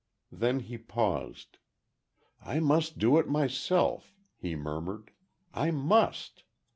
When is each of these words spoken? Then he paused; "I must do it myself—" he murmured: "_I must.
Then 0.31 0.61
he 0.61 0.79
paused; 0.79 1.59
"I 2.43 2.59
must 2.59 2.97
do 2.97 3.19
it 3.19 3.27
myself—" 3.29 4.15
he 4.35 4.55
murmured: 4.55 5.11
"_I 5.53 5.71
must. 5.71 6.41